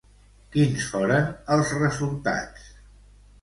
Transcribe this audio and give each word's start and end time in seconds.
Quins 0.53 0.87
foren 0.93 1.27
els 1.57 1.75
resultats? 1.83 2.67